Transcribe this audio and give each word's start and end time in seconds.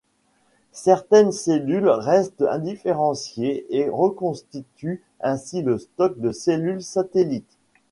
Certaines 0.73 1.31
cellules 1.31 1.87
restent 1.87 2.41
indifférenciées 2.41 3.67
et 3.69 3.87
reconstituent 3.87 5.03
ainsi 5.19 5.61
le 5.61 5.77
stock 5.77 6.17
de 6.19 6.31
cellules 6.31 6.81
satellites. 6.81 7.59